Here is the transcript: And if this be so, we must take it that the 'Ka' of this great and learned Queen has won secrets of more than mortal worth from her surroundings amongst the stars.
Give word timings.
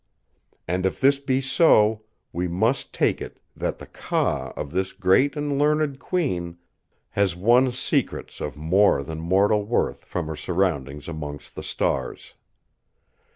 And 0.67 0.87
if 0.87 0.99
this 0.99 1.19
be 1.19 1.41
so, 1.41 2.01
we 2.33 2.47
must 2.47 2.91
take 2.91 3.21
it 3.21 3.39
that 3.55 3.77
the 3.77 3.85
'Ka' 3.85 4.51
of 4.57 4.71
this 4.71 4.93
great 4.93 5.35
and 5.35 5.59
learned 5.59 5.99
Queen 5.99 6.57
has 7.11 7.35
won 7.35 7.71
secrets 7.71 8.41
of 8.41 8.57
more 8.57 9.03
than 9.03 9.19
mortal 9.21 9.63
worth 9.63 10.03
from 10.05 10.25
her 10.25 10.35
surroundings 10.35 11.07
amongst 11.07 11.53
the 11.53 11.61
stars. 11.61 12.33